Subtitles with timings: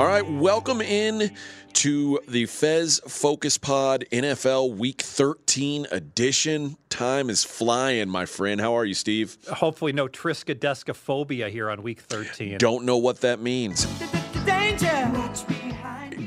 [0.00, 1.36] All right, welcome in
[1.74, 6.78] to the Fez Focus Pod NFL Week 13 edition.
[6.88, 8.62] Time is flying, my friend.
[8.62, 9.36] How are you, Steve?
[9.52, 12.56] Hopefully, no triskaidekaphobia here on week 13.
[12.56, 13.84] Don't know what that means.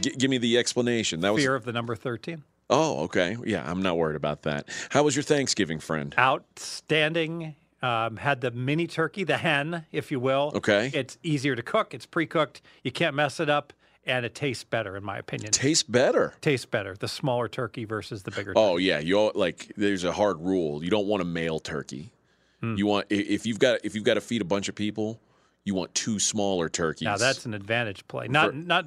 [0.02, 1.22] G- give me the explanation.
[1.22, 2.44] That was Fear of the number 13.
[2.70, 3.36] Oh, okay.
[3.44, 4.70] Yeah, I'm not worried about that.
[4.92, 6.14] How was your Thanksgiving, friend?
[6.20, 7.56] Outstanding.
[7.84, 10.54] Um, had the mini turkey, the hen, if you will.
[10.56, 10.90] Okay.
[10.94, 11.94] It's easier to cook.
[11.94, 12.62] It's pre-cooked.
[12.82, 13.74] You can't mess it up,
[14.06, 15.52] and it tastes better, in my opinion.
[15.52, 16.34] Tastes better.
[16.40, 16.96] tastes better.
[16.98, 18.54] The smaller turkey versus the bigger.
[18.56, 20.82] Oh yeah, you all, like there's a hard rule.
[20.82, 22.14] You don't want a male turkey.
[22.62, 22.76] Hmm.
[22.78, 25.20] You want if you've got if you've got to feed a bunch of people,
[25.66, 27.06] you want two smaller turkeys.
[27.06, 28.30] Now that's an advantage play.
[28.30, 28.86] Not For- not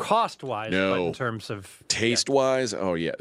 [0.00, 2.74] cost wise, but in terms of taste wise.
[2.74, 3.12] Oh yeah,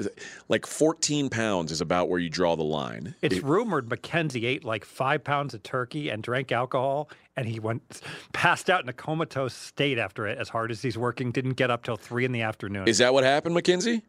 [0.48, 3.16] like 14 pounds is about where you draw the line.
[3.22, 7.60] It's It- rumored Mackenzie ate like five pounds of turkey and drank alcohol, and he
[7.60, 8.02] went
[8.34, 10.38] passed out in a comatose state after it.
[10.38, 12.88] As hard as he's working, didn't get up till three in the afternoon.
[12.88, 14.02] is that what happened, Mackenzie?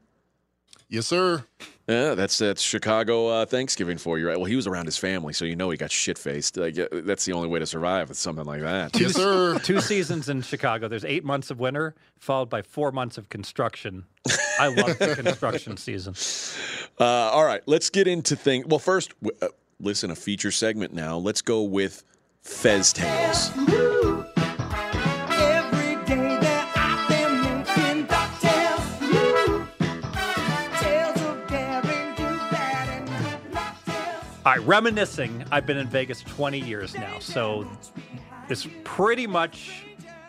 [0.91, 1.45] Yes, sir.
[1.89, 4.37] Yeah, that's that's Chicago uh, Thanksgiving for you, right?
[4.37, 6.57] Well, he was around his family, so you know he got shit faced.
[6.57, 8.95] Like uh, that's the only way to survive with something like that.
[9.01, 9.59] Yes, sir.
[9.63, 10.89] Two seasons in Chicago.
[10.89, 14.05] There's eight months of winter, followed by four months of construction.
[14.59, 16.15] I love the construction season.
[16.99, 18.67] Uh, all right, let's get into things.
[18.67, 19.49] Well, first, w- uh,
[19.81, 21.17] listen, a feature segment now.
[21.19, 22.05] Let's go with
[22.43, 23.51] Fez Tales.
[34.47, 35.45] All right, reminiscing.
[35.51, 37.67] I've been in Vegas 20 years now, so
[38.49, 39.85] it's pretty much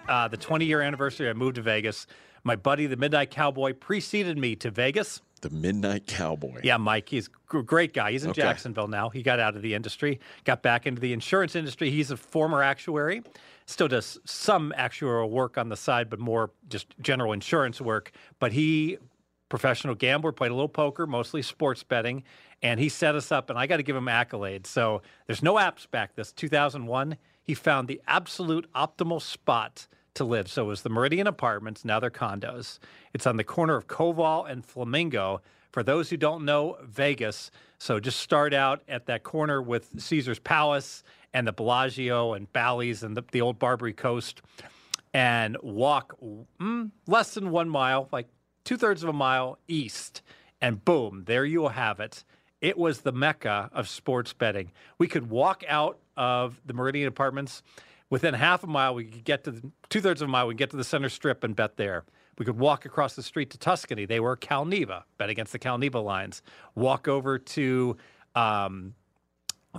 [0.09, 1.29] uh, the 20 year anniversary.
[1.29, 2.07] I moved to Vegas.
[2.43, 5.21] My buddy, the Midnight Cowboy, preceded me to Vegas.
[5.41, 6.59] The Midnight Cowboy.
[6.63, 8.11] Yeah, Mike, he's a great guy.
[8.11, 8.41] He's in Okay.
[8.41, 9.09] Jacksonville now.
[9.09, 11.89] He got out of the industry, got back into the insurance industry.
[11.89, 13.23] He's a former actuary,
[13.65, 18.11] still does some actuarial work on the side, but more just general insurance work.
[18.39, 18.97] But he,
[19.49, 22.23] professional gambler, played a little poker, mostly sports betting,
[22.61, 23.49] and he set us up.
[23.49, 24.67] And I got to give him accolades.
[24.67, 27.17] So there's no apps back this 2001.
[27.43, 30.47] He found the absolute optimal spot to live.
[30.47, 32.79] So it was the Meridian Apartments, now they're condos.
[33.13, 35.41] It's on the corner of Koval and Flamingo.
[35.71, 40.39] For those who don't know Vegas, so just start out at that corner with Caesar's
[40.39, 41.01] Palace
[41.33, 44.41] and the Bellagio and Bally's and the, the old Barbary Coast
[45.13, 46.15] and walk
[46.59, 48.27] mm, less than one mile, like
[48.63, 50.21] two thirds of a mile east,
[50.61, 52.23] and boom, there you will have it.
[52.61, 54.71] It was the mecca of sports betting.
[54.99, 57.63] We could walk out of the Meridian Apartments.
[58.09, 60.53] Within half a mile, we could get to the two thirds of a mile, we
[60.53, 62.05] could get to the center strip and bet there.
[62.37, 64.05] We could walk across the street to Tuscany.
[64.05, 66.41] They were Calneva, bet against the Calneva lines.
[66.75, 67.97] Walk over to
[68.35, 68.95] um,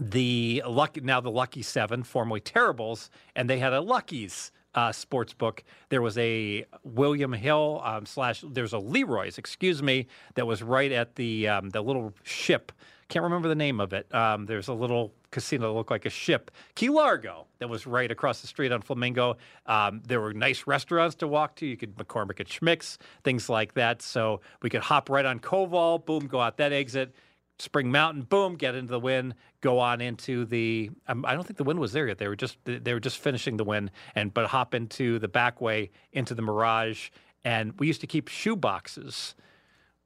[0.00, 5.32] the lucky now the Lucky Seven, formerly Terribles, and they had a Lucky's uh, sports
[5.32, 5.62] book.
[5.88, 10.92] There was a William Hill um, slash there's a Leroy's, excuse me, that was right
[10.92, 12.72] at the um, the little ship.
[13.08, 14.12] Can't remember the name of it.
[14.14, 18.10] Um, there's a little casino that looked like a ship, Key Largo, that was right
[18.10, 19.36] across the street on Flamingo.
[19.66, 21.66] Um, there were nice restaurants to walk to.
[21.66, 24.00] You could McCormick and Schmick's, things like that.
[24.00, 27.14] So we could hop right on Koval, boom, go out that exit.
[27.58, 30.90] Spring Mountain, boom, get into the Wynn, go on into the.
[31.06, 32.18] Um, I don't think the Wynn was there yet.
[32.18, 35.60] They were just they were just finishing the Wynn, and but hop into the back
[35.60, 37.10] way into the Mirage,
[37.44, 39.34] and we used to keep shoe boxes.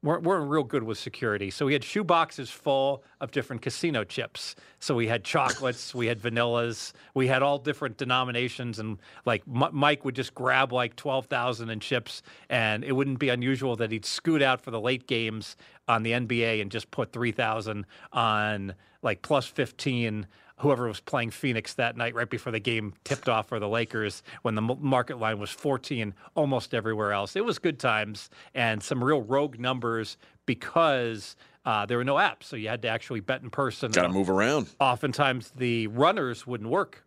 [0.07, 4.05] Weren't, weren't real good with security, so we had shoe boxes full of different casino
[4.05, 4.55] chips.
[4.79, 9.67] So we had chocolates, we had vanillas, we had all different denominations, and like M-
[9.73, 13.91] Mike would just grab like twelve thousand in chips, and it wouldn't be unusual that
[13.91, 15.57] he'd scoot out for the late games
[15.89, 20.25] on the NBA and just put three thousand on like plus fifteen.
[20.57, 24.23] Whoever was playing Phoenix that night, right before the game tipped off for the Lakers,
[24.41, 27.35] when the market line was 14 almost everywhere else.
[27.35, 31.35] It was good times and some real rogue numbers because
[31.65, 32.43] uh, there were no apps.
[32.43, 33.91] So you had to actually bet in person.
[33.91, 34.69] Got to move around.
[34.79, 37.03] Oftentimes the runners wouldn't work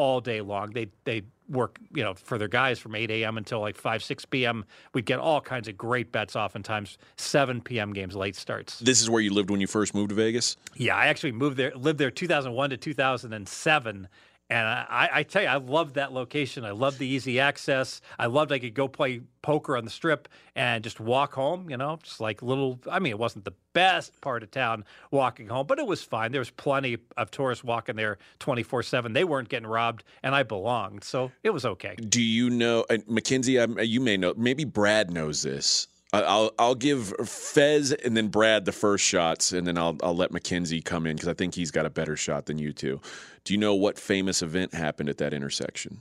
[0.00, 0.70] all day long.
[0.70, 3.36] They they work, you know, for their guys from 8 a.m.
[3.36, 4.64] until like 5, 6 p.m.
[4.94, 6.36] We'd get all kinds of great bets.
[6.36, 7.92] Oftentimes 7 p.m.
[7.92, 8.78] games, late starts.
[8.78, 10.56] This is where you lived when you first moved to Vegas.
[10.74, 14.08] Yeah, I actually moved there, lived there 2001 to 2007.
[14.50, 16.64] And I, I tell you, I loved that location.
[16.64, 18.00] I loved the easy access.
[18.18, 21.76] I loved I could go play poker on the strip and just walk home, you
[21.76, 22.80] know, just like little.
[22.90, 26.32] I mean, it wasn't the best part of town walking home, but it was fine.
[26.32, 29.12] There was plenty of tourists walking there 24 7.
[29.12, 31.04] They weren't getting robbed, and I belonged.
[31.04, 31.94] So it was okay.
[31.94, 33.58] Do you know, Mackenzie?
[33.60, 34.34] um, You may know.
[34.36, 35.86] Maybe Brad knows this.
[36.12, 40.16] I- I'll I'll give Fez and then Brad the first shots, and then I'll I'll
[40.16, 43.00] let Mackenzie come in because I think he's got a better shot than you two.
[43.44, 46.00] Do you know what famous event happened at that intersection?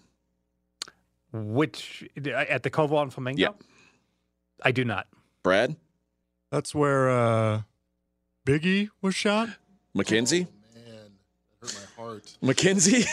[1.32, 3.40] Which at the Koval and Flamingo?
[3.42, 3.50] Yeah.
[4.64, 5.08] I do not.
[5.44, 5.76] Brad
[6.52, 7.62] That's where uh,
[8.46, 9.50] Biggie was shot.
[9.96, 11.12] McKenzie Man,
[11.62, 12.38] that hurt my heart.
[12.44, 13.06] McKenzie.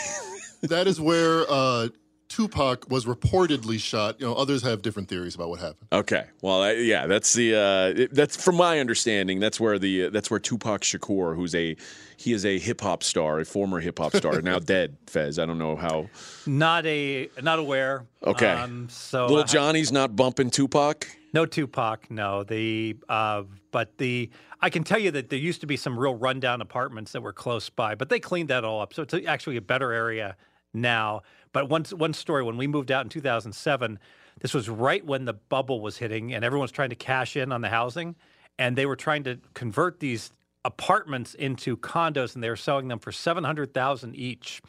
[0.61, 1.89] that is where uh,
[2.29, 4.19] Tupac was reportedly shot.
[4.19, 5.87] You know, others have different theories about what happened.
[5.91, 9.39] Okay, well, I, yeah, that's the uh, it- that's from my understanding.
[9.39, 11.75] That's where the uh, that's where Tupac Shakur, who's a
[12.17, 14.97] he is a hip hop star, a former hip hop star, now dead.
[15.07, 16.09] Fez, I don't know how.
[16.45, 18.05] Not a not aware.
[18.23, 18.51] Okay.
[18.51, 21.07] Um, so Little I- Johnny's not bumping Tupac.
[21.33, 22.43] No Tupac, no.
[22.43, 24.29] The uh, but the
[24.59, 27.33] I can tell you that there used to be some real rundown apartments that were
[27.33, 30.35] close by, but they cleaned that all up, so it's actually a better area
[30.73, 31.21] now.
[31.53, 33.99] But one one story when we moved out in 2007,
[34.39, 37.51] this was right when the bubble was hitting, and everyone was trying to cash in
[37.51, 38.15] on the housing,
[38.59, 40.31] and they were trying to convert these
[40.65, 44.61] apartments into condos, and they were selling them for seven hundred thousand each.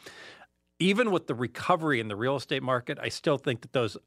[0.79, 3.97] Even with the recovery in the real estate market, I still think that those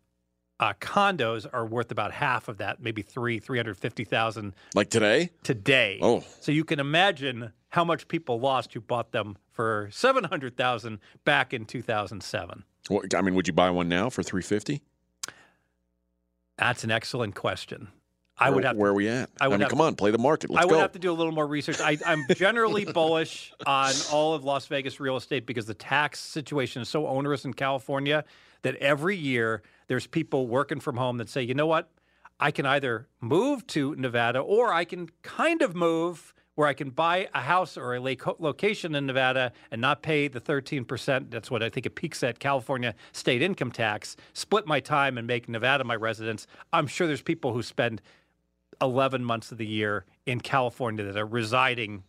[0.62, 4.90] uh, condos are worth about half of that, maybe three, three hundred fifty thousand Like
[4.90, 5.30] today?
[5.42, 5.98] today.
[6.00, 6.22] Oh.
[6.40, 11.00] so you can imagine how much people lost who bought them for seven hundred thousand
[11.24, 12.62] back in two thousand seven.
[13.14, 14.82] I mean, would you buy one now for three fifty?
[16.58, 17.88] That's an excellent question.
[18.38, 18.76] I would have.
[18.76, 19.30] Where to, are we at?
[19.40, 20.50] I would mean, come to- on, play the market.
[20.50, 20.80] Let's I would go.
[20.80, 21.80] have to do a little more research.
[21.80, 26.82] I, I'm generally bullish on all of Las Vegas real estate because the tax situation
[26.82, 28.24] is so onerous in California
[28.62, 31.90] that every year there's people working from home that say, you know what,
[32.40, 36.88] I can either move to Nevada or I can kind of move where I can
[36.88, 41.30] buy a house or a loc- location in Nevada and not pay the 13%.
[41.30, 45.26] That's what I think it peaks at California state income tax, split my time and
[45.26, 46.46] make Nevada my residence.
[46.72, 48.00] I'm sure there's people who spend
[48.80, 52.02] 11 months of the year in California that are residing,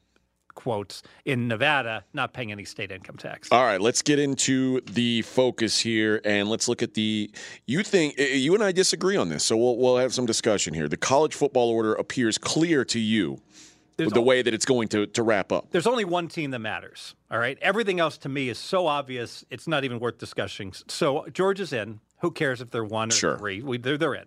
[0.56, 3.50] quotes, in Nevada, not paying any state income tax.
[3.52, 7.32] All right, let's get into the focus here, and let's look at the.
[7.66, 10.74] You think eh, you and I disagree on this, so we'll we'll have some discussion
[10.74, 10.88] here.
[10.88, 13.42] The college football order appears clear to you,
[13.98, 15.68] There's the al- way that it's going to to wrap up.
[15.72, 17.16] There's only one team that matters.
[17.32, 17.58] All right.
[17.62, 20.74] Everything else to me is so obvious, it's not even worth discussing.
[20.88, 22.00] So Georgia's in.
[22.22, 23.38] Who cares if they're one or Sure.
[23.38, 23.62] three?
[23.62, 24.26] We, they're, they're in.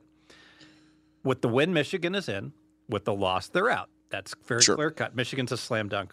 [1.24, 2.52] With the win, Michigan is in.
[2.88, 3.88] With the loss, they're out.
[4.10, 4.76] That's very Sure.
[4.76, 5.14] clear cut.
[5.16, 6.12] Michigan's a slam dunk.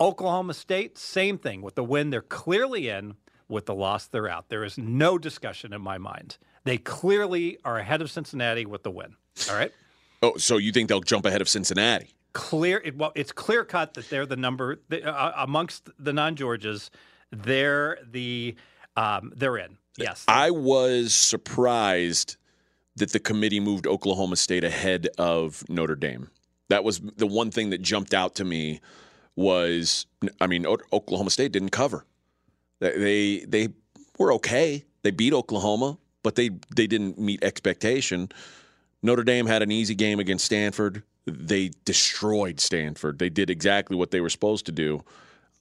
[0.00, 1.62] Oklahoma State, same thing.
[1.62, 3.14] With the win, they're clearly in.
[3.48, 4.48] With the loss, they're out.
[4.48, 6.38] There is no discussion in my mind.
[6.64, 9.16] They clearly are ahead of Cincinnati with the win.
[9.50, 9.72] All right.
[10.22, 12.14] Oh, so you think they'll jump ahead of Cincinnati?
[12.34, 16.88] clear it, well it's clear cut that they're the number the, uh, amongst the non-georgias
[17.30, 18.54] they're the
[18.96, 22.36] um, they're in yes I was surprised
[22.96, 26.30] that the committee moved Oklahoma State ahead of Notre Dame.
[26.72, 28.80] That was the one thing that jumped out to me
[29.36, 30.06] was
[30.40, 32.06] I mean O- Oklahoma State didn't cover.
[32.80, 33.68] They they, they
[34.18, 34.82] were okay.
[35.02, 38.30] They beat Oklahoma, but they they didn't meet expectation.
[39.02, 41.02] Notre Dame had an easy game against Stanford.
[41.26, 43.18] They destroyed Stanford.
[43.18, 45.02] They did exactly what they were supposed to do.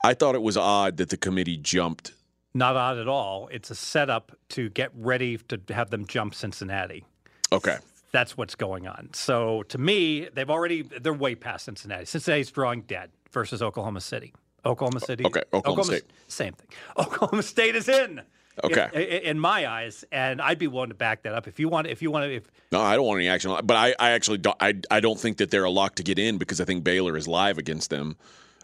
[0.06, 2.14] I thought it was odd that the committee jumped
[2.54, 7.04] not odd at all it's a setup to get ready to have them jump cincinnati
[7.52, 7.78] Okay.
[8.12, 12.81] That's what's going on so to me they've already they're way past cincinnati cincinnati's drawing
[12.81, 14.34] dead versus oklahoma city
[14.66, 16.04] oklahoma city okay, Oklahoma State.
[16.28, 16.68] same thing
[16.98, 18.22] oklahoma state is in
[18.66, 18.90] Okay.
[18.94, 21.88] in, in- my eyes and i'd be willing to back that up if you want
[21.88, 23.56] if you want to if No, I don't want any action.
[23.64, 26.18] But I, I actually don't, I, I don't think that they're a lock to get
[26.19, 28.16] in because I think Baylor is live against them.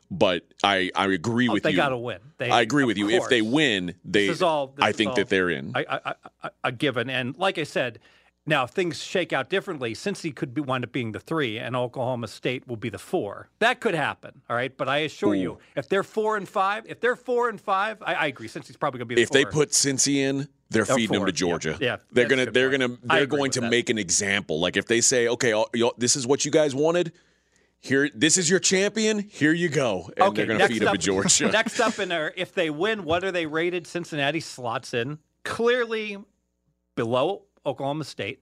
[0.10, 1.76] But I, I agree oh, with Oh, they you.
[1.78, 2.20] got to win.
[2.38, 3.10] They, I agree with you.
[3.10, 4.28] If they win, they.
[4.28, 5.74] This is all- I think all- that they're in.
[5.76, 7.10] I, I, I, a given.
[7.10, 8.00] And like I said,
[8.48, 11.76] now if things shake out differently, Cincy could be, wind up being the three, and
[11.76, 13.50] Oklahoma State will be the four.
[13.60, 14.42] That could happen.
[14.50, 17.60] All right, but I assure you, if they're four and five, if they're four and
[17.62, 18.48] five, I, I agree.
[18.48, 21.20] Cincy's probably going to be the if they put Cincy in, they're They're feeding them
[21.20, 21.26] four.
[21.28, 21.78] to Georgia.
[21.80, 22.82] Yeah, yeah, they're gonna, they're point.
[22.82, 23.70] gonna, they're going to that.
[23.70, 24.60] make an example.
[24.60, 27.12] Like if they say, okay, all, y'all, this is what you guys wanted.
[27.80, 29.20] Here, this is your champion.
[29.20, 31.52] Here you go, and they're going to feed them to up- Georgia.
[31.52, 33.86] next up in our, if they win, what are they rated?
[33.86, 36.18] Cincinnati slots in clearly
[36.96, 38.40] below Oklahoma State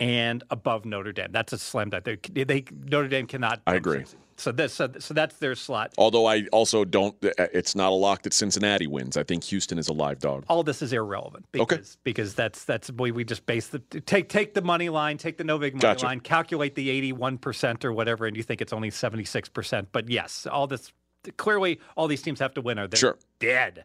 [0.00, 1.28] and above Notre Dame.
[1.30, 2.04] That's a slam dunk.
[2.32, 3.60] They, they Notre Dame cannot.
[3.66, 4.04] I agree.
[4.36, 5.92] So this, so, so that's their slot.
[5.96, 7.14] Although I also don't.
[7.22, 9.16] It's not a lock that Cincinnati wins.
[9.16, 10.44] I think Houston is a live dog.
[10.48, 12.00] All this is irrelevant because Okay.
[12.02, 15.44] because that's that's we, we just base the take take the money line, take the
[15.44, 16.06] no big money Gotcha.
[16.06, 19.48] line, calculate the eighty one percent or whatever, and you think it's only seventy six
[19.48, 19.90] percent.
[19.92, 20.92] But yes, all this
[21.36, 23.16] clearly all these teams have to win or they're Sure.
[23.38, 23.84] dead.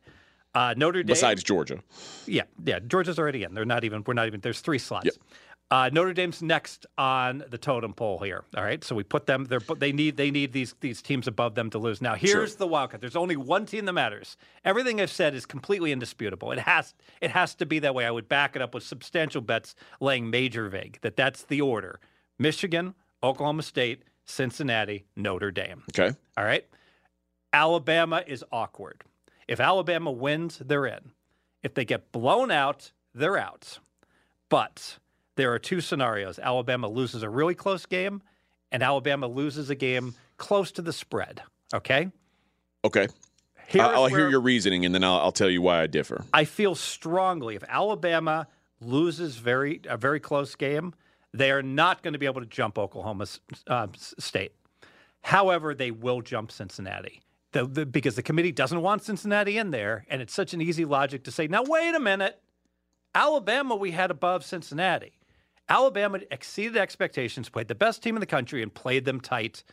[0.55, 1.13] Uh, Notre Dame.
[1.13, 1.79] Besides Georgia,
[2.25, 2.79] Yeah, yeah.
[2.79, 3.53] Georgia's already in.
[3.53, 4.03] They're not even.
[4.05, 4.41] We're not even.
[4.41, 5.05] There's three slots.
[5.05, 5.15] Yep.
[5.71, 8.43] Uh, Notre Dame's next on the totem pole here.
[8.57, 9.45] All right, so we put them.
[9.45, 12.01] They're they need they need these these teams above them to lose.
[12.01, 13.01] Now here's the wildcard.
[13.01, 14.35] There's only one team that matters.
[14.65, 16.51] Everything I've said is completely indisputable.
[16.51, 18.07] It has it has to be that way.
[18.07, 21.99] I would back it up with substantial bets laying major vig that that's the order:
[22.39, 25.83] Michigan, Oklahoma State, Cincinnati, Notre Dame.
[25.95, 26.15] Okay.
[26.35, 26.65] All right.
[27.53, 29.03] Alabama is awkward.
[29.49, 31.11] If Alabama wins, they're in.
[31.63, 33.79] If they get blown out, they're out.
[34.47, 34.99] But
[35.37, 36.37] there are two scenarios.
[36.37, 38.21] Alabama loses a really close game,
[38.71, 41.41] and Alabama loses a game close to the spread.
[41.73, 42.11] Okay?
[42.85, 43.07] Okay.
[43.67, 46.23] Here's I- I'll hear your reasoning, and then I'll, I'll tell you why I differ.
[46.31, 48.47] I feel strongly if Alabama
[48.79, 50.93] loses very a very close game,
[51.33, 53.25] they are not going to be able to jump Oklahoma
[53.65, 54.53] uh, State.
[55.21, 57.21] However, they will jump Cincinnati.
[57.51, 60.85] The, the, because the committee doesn't want Cincinnati in there, and it's such an easy
[60.85, 62.39] logic to say, now wait a minute,
[63.15, 65.13] Alabama we had above Cincinnati.
[65.67, 69.63] Alabama exceeded expectations, played the best team in the country, and played them tight.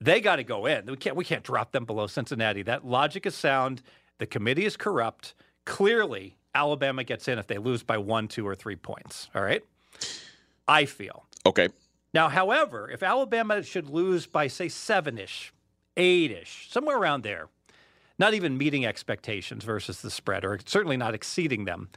[0.00, 0.86] They got to go in.
[0.86, 2.62] We can't we can't drop them below Cincinnati.
[2.62, 3.82] That logic is sound.
[4.18, 5.34] The committee is corrupt.
[5.66, 9.28] Clearly, Alabama gets in if they lose by one, two, or three points.
[9.34, 9.62] All right.
[10.66, 11.26] I feel.
[11.46, 11.68] Okay.
[12.12, 15.52] Now, however, if Alabama should lose by, say, seven ish,
[16.00, 17.48] eight ish, somewhere around there,
[18.18, 21.90] not even meeting expectations versus the spread, or certainly not exceeding them,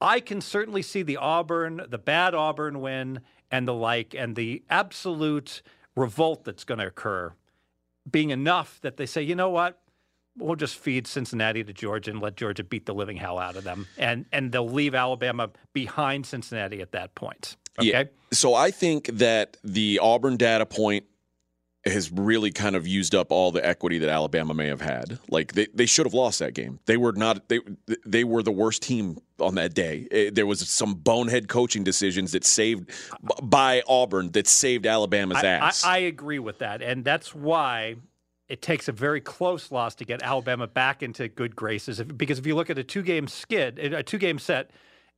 [0.00, 3.20] I can certainly see the Auburn, the bad Auburn win,
[3.50, 5.62] and the like, and the absolute
[5.94, 7.32] revolt that's going to occur
[8.10, 9.80] being enough that they say, you know what?
[10.36, 13.62] We'll just feed Cincinnati to Georgia and let Georgia beat the living hell out of
[13.62, 17.56] them, and and they'll leave Alabama behind Cincinnati at that point.
[17.78, 17.88] Okay.
[17.88, 18.04] Yeah.
[18.32, 21.04] So I think that the Auburn data point
[21.86, 25.18] has really kind of used up all the equity that Alabama may have had.
[25.28, 26.80] Like they, they should have lost that game.
[26.86, 27.60] They were not they
[28.06, 30.08] they were the worst team on that day.
[30.10, 32.90] Eh, There was some bonehead coaching decisions that saved
[33.42, 35.84] by Auburn that saved Alabama's I, ass.
[35.84, 37.96] I, I agree with that, and that's why
[38.48, 42.00] it takes a very close loss to get Alabama back into good graces.
[42.00, 44.70] If, because if you look at a two-game skid, a two-game set,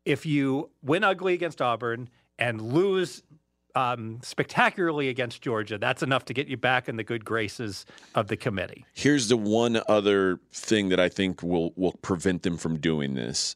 [0.04, 2.08] if you win ugly against Auburn
[2.38, 3.22] and lose
[3.76, 8.28] um, spectacularly against Georgia, that's enough to get you back in the good graces of
[8.28, 8.86] the committee.
[8.94, 13.54] Here's the one other thing that I think will will prevent them from doing this.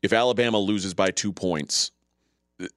[0.00, 1.90] If Alabama loses by two points,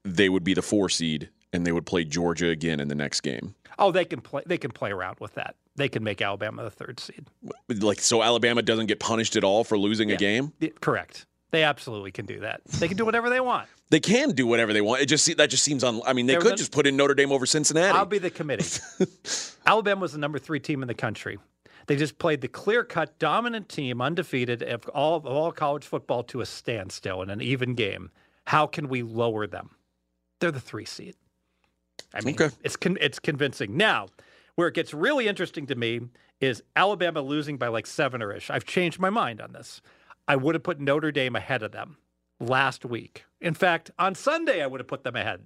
[0.03, 3.21] they would be the four seed and they would play Georgia again in the next
[3.21, 3.53] game.
[3.77, 4.41] Oh, they can play.
[4.45, 5.55] They can play around with that.
[5.75, 7.27] They can make Alabama the third seed.
[7.69, 10.51] Like so Alabama doesn't get punished at all for losing a game?
[10.59, 11.25] Yeah, Correct.
[11.51, 12.63] They absolutely can do that.
[12.65, 13.67] They can do whatever they want.
[13.91, 15.01] They can do whatever they want.
[15.01, 17.33] It just that just seems on I mean they could just put in Notre Dame
[17.33, 17.97] over Cincinnati.
[17.97, 18.79] I'll be the committee.
[19.65, 21.39] Alabama was the number three team in the country.
[21.87, 26.39] They just played the clear-cut dominant team, undefeated of all of all college football to
[26.39, 28.11] a standstill in an even game.
[28.45, 29.71] How can we lower them?
[30.39, 31.15] They're the three seed.
[32.13, 32.55] I mean, Okay.
[32.63, 33.75] it's con- it's convincing.
[33.75, 34.07] Now,
[34.55, 35.99] where it gets really interesting to me
[36.39, 38.49] is Alabama losing by like seven or ish.
[38.49, 39.81] I've changed my mind on this.
[40.31, 41.97] I would have put Notre Dame ahead of them
[42.39, 43.25] last week.
[43.41, 45.45] In fact, on Sunday I would have put them ahead.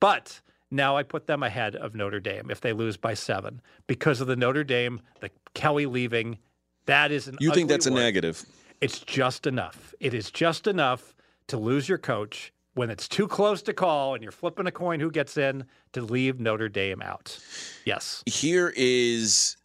[0.00, 4.20] But now I put them ahead of Notre Dame if they lose by seven because
[4.20, 6.38] of the Notre Dame, the Kelly leaving.
[6.86, 8.44] That is an you think that's a negative?
[8.80, 9.94] It's just enough.
[10.00, 11.14] It is just enough
[11.46, 14.98] to lose your coach when it's too close to call and you're flipping a coin
[14.98, 17.38] who gets in to leave Notre Dame out.
[17.84, 18.24] Yes.
[18.26, 19.56] Here is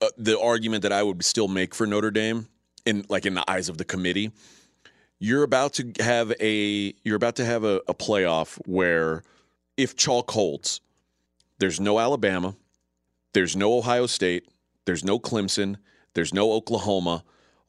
[0.00, 2.46] uh, the argument that I would still make for Notre Dame
[2.86, 4.30] in like in the eyes of the committee.
[5.18, 9.22] You're about to have a you're about to have a, a playoff where
[9.76, 10.80] if chalk holds,
[11.58, 12.56] there's no Alabama,
[13.34, 14.48] there's no Ohio State,
[14.86, 15.76] there's no Clemson,
[16.14, 17.24] there's no Oklahoma.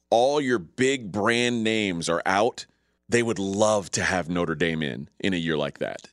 [0.09, 2.65] All your big brand names are out.
[3.09, 6.09] They would love to have Notre Dame in in a year like that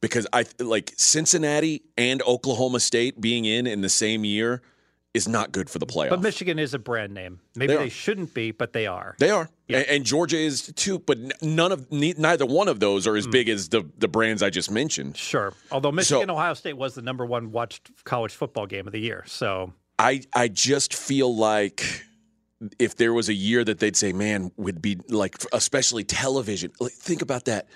[0.00, 4.60] because I like Cincinnati and Oklahoma State being in in the same year
[5.14, 6.10] is not good for the playoff.
[6.10, 7.40] But Michigan is a brand name.
[7.54, 9.14] Maybe They they, shouldn't be, but they are.
[9.18, 9.78] they are, Yeah.
[9.78, 10.98] and, and Georgia is too.
[10.98, 13.30] But none of neither one of those are as hmm.
[13.30, 15.16] big as the the brands I just mentioned.
[15.16, 15.54] Sure.
[15.70, 19.22] Although Michigan Ohio State was the number one watched college football game of the year.
[19.26, 22.04] So I I just feel like
[22.78, 26.72] if there was a year that they'd say, man, would be like, especially television.
[26.80, 27.68] Like, think about that.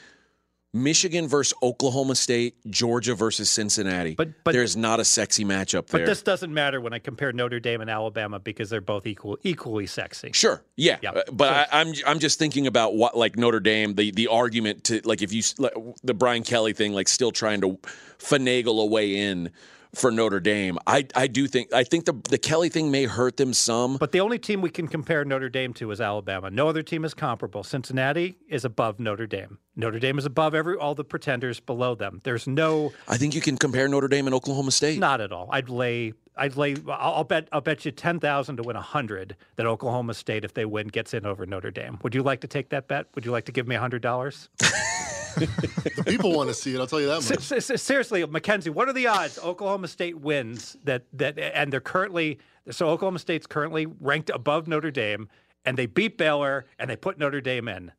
[0.74, 4.14] Michigan versus Oklahoma State, Georgia versus Cincinnati.
[4.14, 6.00] But- but- there's not a sexy matchup there.
[6.00, 9.38] but this doesn't matter when I compare Notre Dame and Alabama because they're both equal
[9.44, 10.30] equally sexy.
[10.32, 11.12] Sure, yeah, Yeah.
[11.12, 14.84] Uh, but I, I'm I'm just thinking about what like Notre Dame, the the argument
[14.84, 15.72] to like if you like,
[16.04, 17.78] the Brian Kelly thing, like still trying to
[18.18, 19.50] finagle a way in
[19.98, 20.78] for Notre Dame.
[20.86, 23.96] I I do think I think the the Kelly thing may hurt them some.
[23.96, 26.50] But the only team we can compare Notre Dame to is Alabama.
[26.50, 27.62] No other team is comparable.
[27.62, 29.58] Cincinnati is above Notre Dame.
[29.76, 32.20] Notre Dame is above every all the pretenders below them.
[32.24, 34.98] There's no I think you can compare Notre Dame and Oklahoma State.
[34.98, 35.48] not at all.
[35.52, 39.66] I'd lay I'd lay I'll, I'll bet I'll bet you 10,000 to win 100 that
[39.66, 41.98] Oklahoma State if they win gets in over Notre Dame.
[42.02, 43.06] Would you like to take that bet?
[43.14, 44.48] Would you like to give me $100?
[45.38, 46.80] The people want to see it.
[46.80, 47.80] I'll tell you that much.
[47.80, 52.38] Seriously, Mackenzie, what are the odds Oklahoma State wins that that and they're currently
[52.70, 55.28] so Oklahoma State's currently ranked above Notre Dame
[55.64, 57.92] and they beat Baylor and they put Notre Dame in.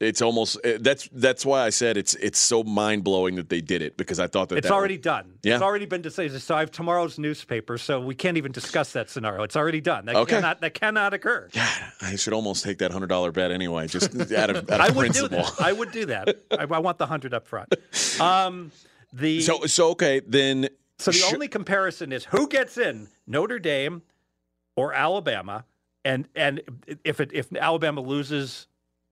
[0.00, 3.60] It's almost eh, that's that's why I said it's it's so mind blowing that they
[3.60, 5.34] did it because I thought that It's that already done.
[5.42, 5.54] Yeah.
[5.56, 6.40] It's already been decided.
[6.40, 9.42] So I have tomorrow's newspaper, so we can't even discuss that scenario.
[9.42, 10.06] It's already done.
[10.06, 10.36] That Okay.
[10.36, 11.48] cannot that cannot occur.
[11.52, 11.68] Yeah,
[12.00, 14.88] I should almost take that hundred dollar bet anyway, just out of, out of I
[14.88, 15.28] would principle.
[15.28, 15.60] do that.
[15.60, 16.36] I would do that.
[16.50, 17.74] I, I want the hundred up front.
[18.20, 18.70] Um,
[19.12, 20.68] the So so okay then.
[20.98, 24.02] So the sh- only comparison is who gets in, Notre Dame
[24.76, 25.64] or Alabama,
[26.06, 26.60] and and
[27.04, 28.66] if it if Alabama loses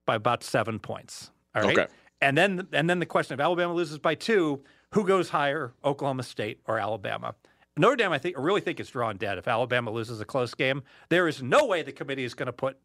[0.08, 1.78] by about seven points, all right.
[1.78, 1.92] Okay.
[2.22, 6.22] And then and then the question if Alabama loses by two, who goes higher, Oklahoma
[6.22, 7.34] State or Alabama?
[7.76, 9.38] Notre Dame, I think, I really think it's drawn dead.
[9.38, 12.52] If Alabama loses a close game, there is no way the committee is going to
[12.52, 12.76] put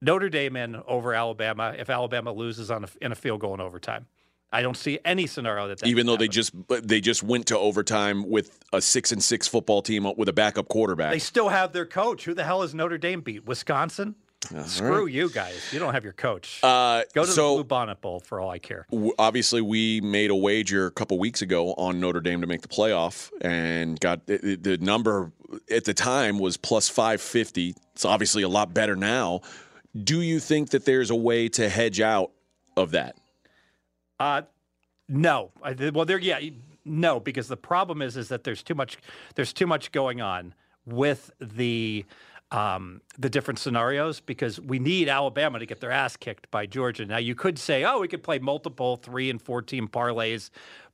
[0.00, 3.60] Notre Dame in over Alabama if Alabama loses on a, in a field goal in
[3.60, 4.06] overtime.
[4.50, 7.58] I don't see any scenario that, that even though they just they just went to
[7.58, 11.12] overtime with a six and six football team with a backup quarterback.
[11.12, 12.24] They still have their coach.
[12.24, 13.44] Who the hell is Notre Dame beat?
[13.44, 14.14] Wisconsin?
[14.66, 15.60] Screw you guys.
[15.72, 16.60] You don't have your coach.
[16.62, 18.86] uh, Go to the so Blue Bonnet Bowl for all I care.
[18.90, 22.62] w- obviously we made a wager a couple weeks ago on Notre Dame to make
[22.62, 25.32] the playoff and got the, the number
[25.70, 29.40] at the time was plus 550 it's obviously a lot better now
[30.04, 32.30] do you think that there's a way to hedge out
[32.76, 33.16] of that
[34.20, 34.42] Uh,
[35.08, 35.50] no.
[35.62, 36.18] I, well, there.
[36.18, 36.38] Yeah,
[36.84, 37.18] no.
[37.18, 38.98] Because the problem is, is that there's too much.
[39.36, 40.54] There's too much going on
[40.84, 42.04] with the
[42.50, 44.20] um, the different scenarios.
[44.20, 47.04] Because we need Alabama to get their ass kicked by Georgia.
[47.06, 50.50] Now you could say, oh, we could play multiple three and four team parlays.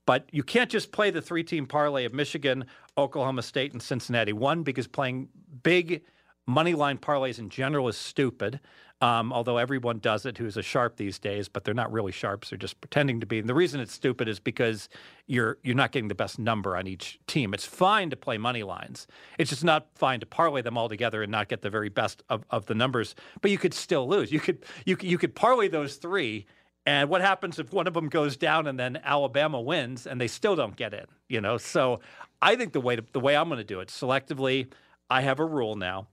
[0.06, 2.66] But you can't just play the three team parlay of Michigan,
[2.98, 4.32] Oklahoma State, and Cincinnati.
[4.32, 5.28] One, because playing
[5.62, 6.02] big
[6.46, 8.60] money line parlays in general is stupid.
[9.00, 12.48] Um, although everyone does it who's a sharp these days, but they're not really sharps;
[12.48, 13.38] they're just pretending to be.
[13.38, 14.88] And the reason it's stupid is because
[15.26, 17.52] you're you're not getting the best number on each team.
[17.52, 19.06] It's fine to play money lines;
[19.38, 22.22] it's just not fine to parlay them all together and not get the very best
[22.30, 23.14] of, of the numbers.
[23.42, 24.32] But you could still lose.
[24.32, 26.46] You could you you could parlay those three.
[26.86, 30.28] And what happens if one of them goes down and then Alabama wins and they
[30.28, 31.06] still don't get in?
[31.28, 32.00] You know, so
[32.42, 34.70] I think the way to, the way I'm going to do it selectively.
[35.10, 36.08] I have a rule now.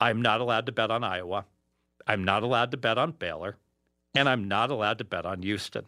[0.00, 1.44] I'm not allowed to bet on Iowa.
[2.06, 3.56] I'm not allowed to bet on Baylor,
[4.14, 5.84] and I'm not allowed to bet on Houston.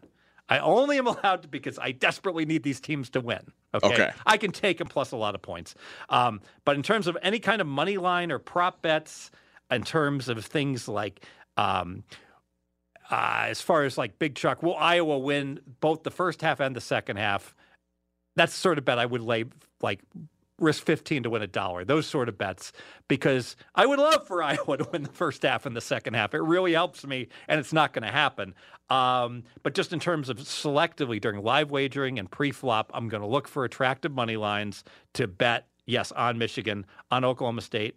[0.48, 3.52] I only am allowed to because I desperately need these teams to win.
[3.72, 3.86] Okay.
[3.86, 4.10] Okay.
[4.26, 5.76] I can take them plus a lot of points.
[6.08, 9.30] Um, but in terms of any kind of money line or prop bets,
[9.70, 11.24] in terms of things like,
[11.56, 12.02] um,
[13.10, 16.74] uh, as far as like Big Chuck, will Iowa win both the first half and
[16.74, 17.54] the second half?
[18.34, 19.44] That's the sort of bet I would lay
[19.80, 20.00] like
[20.60, 22.72] risk 15 to win a dollar, those sort of bets,
[23.08, 26.34] because I would love for Iowa to win the first half and the second half.
[26.34, 28.54] It really helps me, and it's not going to happen.
[28.90, 33.22] Um, but just in terms of selectively during live wagering and pre flop, I'm going
[33.22, 37.96] to look for attractive money lines to bet, yes, on Michigan, on Oklahoma State.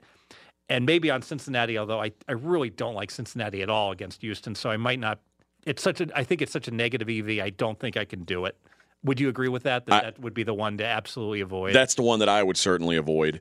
[0.70, 4.56] And maybe on Cincinnati, although I, I really don't like Cincinnati at all against Houston,
[4.56, 5.20] so I might not.
[5.66, 7.44] It's such a I think it's such a negative EV.
[7.44, 8.58] I don't think I can do it.
[9.04, 9.86] Would you agree with that?
[9.88, 11.74] That I- that would be the one to absolutely avoid.
[11.76, 13.40] That's the one that I would certainly avoid.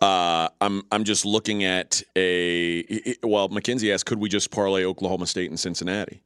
[0.00, 3.48] Uh, I'm I'm just looking at a well.
[3.48, 6.22] Mackenzie asked, could we just parlay Oklahoma State and Cincinnati?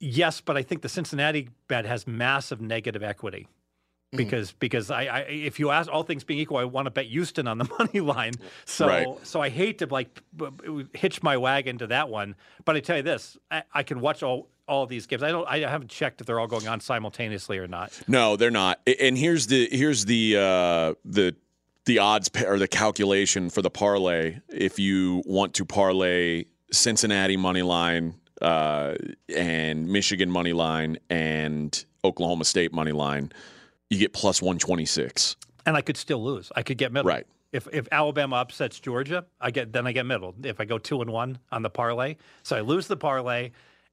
[0.00, 3.46] Yes, but I think the Cincinnati bet has massive negative equity
[4.12, 7.06] because because I, I if you ask all things being equal, I want to bet
[7.06, 8.32] Houston on the money line.
[8.64, 9.06] So Right.
[9.22, 10.22] so I hate to like
[10.94, 12.34] hitch my wagon to that one.
[12.64, 15.22] But I tell you this, I, I can watch all all these games.
[15.22, 17.92] I don't I haven't checked if they're all going on simultaneously or not.
[18.08, 18.80] No, they're not.
[19.00, 21.36] And here's the here's the uh, the
[21.86, 24.38] the odds or the calculation for the parlay.
[24.48, 28.94] If you want to parlay Cincinnati money line uh,
[29.34, 33.32] and Michigan money line and Oklahoma State money line,
[33.90, 35.36] you get plus one twenty six.
[35.66, 36.50] And I could still lose.
[36.56, 37.08] I could get middle.
[37.08, 37.26] Right.
[37.52, 40.34] If if Alabama upsets Georgia, I get then I get middle.
[40.42, 43.50] If I go two and one on the parlay, so I lose the parlay,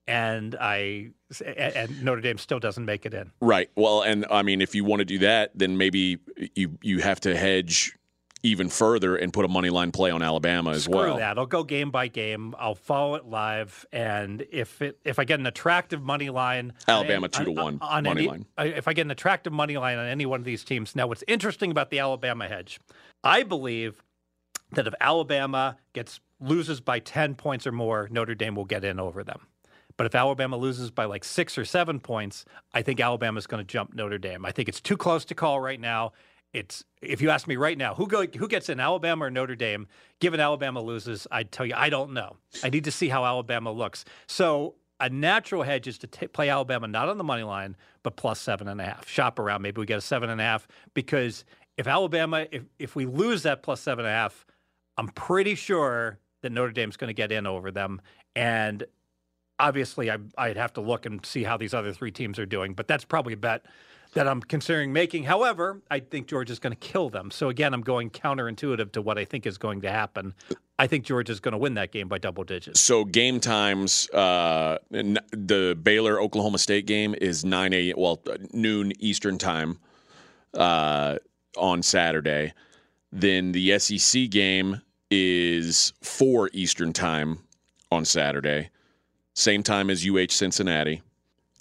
[0.07, 1.09] and I
[1.43, 3.31] and and Notre Dame still doesn't make it in.
[3.41, 3.69] Right.
[3.75, 6.19] Well, and I mean, if you want to do that, then maybe
[6.55, 7.97] you you have to hedge
[8.43, 11.17] even further and put a money line play on Alabama as Screw well.
[11.17, 11.37] that.
[11.37, 12.53] I'll go game by game.
[12.59, 17.25] I'll follow it live, and if it if I get an attractive money line, Alabama
[17.25, 18.45] on- two to on- one on money any- line.
[18.57, 21.07] I- If I get an attractive money line on any one of these teams, now
[21.07, 22.79] what's interesting about the Alabama hedge,
[23.23, 24.03] I believe
[24.71, 28.99] that if Alabama gets loses by ten points or more, Notre Dame will get in
[28.99, 29.47] over them.
[29.97, 33.67] But if Alabama loses by like six or seven points, I think Alabama's going to
[33.67, 34.45] jump Notre Dame.
[34.45, 36.11] I think it's too close to call right now.
[36.53, 39.55] It's if you ask me right now, who go who gets in Alabama or Notre
[39.55, 39.87] Dame?
[40.19, 42.37] Given Alabama loses, I'd tell you I don't know.
[42.63, 44.05] I need to see how Alabama looks.
[44.27, 48.15] So a natural hedge is to ta play Alabama not on the money line, but
[48.15, 49.07] plus seven and a half.
[49.07, 51.45] Shop around, maybe we get a seven and a half because
[51.77, 54.45] if Alabama, if if we lose that plus seven and a half,
[54.97, 58.01] I'm pretty sure that Notre Dame's going to get in over them.
[58.35, 58.83] And
[59.59, 62.73] obviously, I, I'd have to look and see how these other three teams are doing,
[62.73, 63.65] but that's probably a bet
[64.17, 65.25] that I'm considering making.
[65.25, 67.29] However, I think George is going to kill them.
[67.29, 70.33] So again, I'm going counterintuitive to what I think is going to happen.
[70.79, 72.81] I think George is going to win that game by double digits.
[72.81, 78.19] So game times, uh, the Baylor Oklahoma State game is nine a well
[78.53, 79.77] noon Eastern time
[80.55, 81.17] uh,
[81.55, 82.53] on Saturday.
[83.11, 87.37] Then the SEC game is four Eastern time
[87.91, 88.71] on Saturday,
[89.35, 91.03] same time as UH Cincinnati,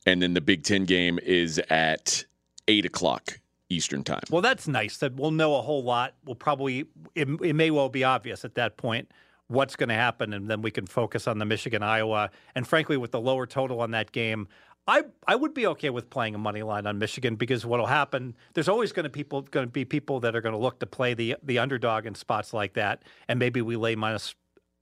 [0.06, 2.24] and then the Big Ten game is at
[2.68, 4.22] eight o'clock Eastern time.
[4.30, 6.14] Well, that's nice that we'll know a whole lot.
[6.24, 9.10] We'll probably, it, it may well be obvious at that point
[9.48, 12.30] what's going to happen, and then we can focus on the Michigan Iowa.
[12.54, 14.48] And frankly, with the lower total on that game,
[14.88, 18.36] I I would be okay with playing a money line on Michigan because what'll happen?
[18.54, 20.86] There's always going to people going to be people that are going to look to
[20.86, 24.34] play the the underdog in spots like that, and maybe we lay minus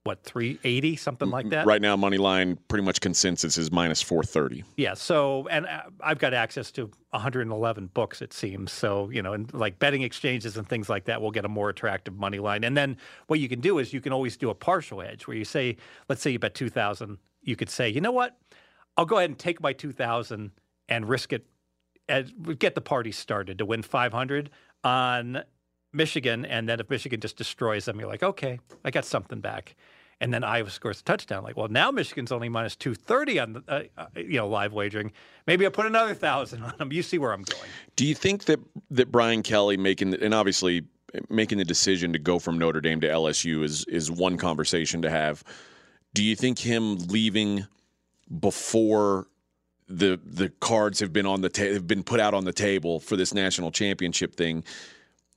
[0.05, 1.64] what 380 something like that.
[1.67, 4.62] Right now, money line pretty much consensus is minus four thirty.
[4.77, 4.93] Yeah.
[4.93, 8.71] So, and uh, I've got access to 111 books, it seems.
[8.71, 11.71] So, you know, and like betting exchanges and things like that will get a more
[11.71, 12.64] attractive money line.
[12.64, 15.38] And then what you can do is you can always do a partial hedge where
[15.38, 15.79] you say,
[16.11, 18.37] let's say you bet 2,000, you could say, you know what?
[18.99, 20.51] I'll go ahead and take my 2,000
[20.90, 21.47] and risk it,
[22.11, 24.51] and get the party started to win 500
[24.85, 25.45] on
[25.95, 26.45] Michigan.
[26.45, 29.77] And then if Michigan just destroys them, you're like, okay, I got something back.
[30.24, 31.44] And then Iowa scores a touchdown.
[31.44, 35.12] Like, well, now Michigan's only minus 230 on the, uh, uh, you know, live wagering.
[35.46, 36.92] Maybe I put another thousand on them.
[36.92, 37.68] You see where I'm going.
[37.94, 38.58] Do you think that
[38.90, 40.87] that Brian Kelly making and obviously
[41.28, 45.10] making the decision to go from Notre Dame to LSU is is one conversation to
[45.10, 45.44] have.
[46.14, 47.66] Do you think him leaving
[48.40, 49.26] before
[49.88, 52.98] the the cards have been on the ta- have been put out on the table
[52.98, 54.64] for this national championship thing?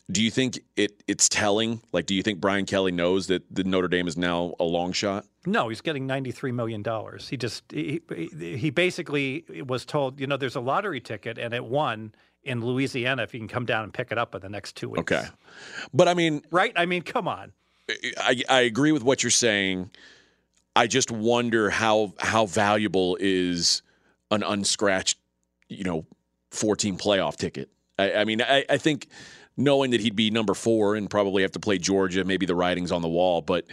[0.09, 1.81] Do you think it it's telling?
[1.91, 4.93] Like, do you think Brian Kelly knows that the Notre Dame is now a long
[4.93, 5.25] shot?
[5.45, 6.83] No, he's getting $93 million.
[7.19, 8.01] He just, he,
[8.39, 13.23] he basically was told, you know, there's a lottery ticket and it won in Louisiana
[13.23, 14.99] if you can come down and pick it up in the next two weeks.
[15.11, 15.25] Okay,
[15.93, 16.73] but I mean, Right?
[16.75, 17.51] I mean, come on.
[18.17, 19.91] I, I agree with what you're saying.
[20.75, 23.81] I just wonder how how valuable is
[24.31, 25.17] an unscratched,
[25.69, 26.05] you know,
[26.51, 27.69] 14 playoff ticket.
[27.97, 29.07] I, I mean, I, I think
[29.57, 32.91] knowing that he'd be number four and probably have to play Georgia, maybe the writing's
[32.91, 33.65] on the wall, but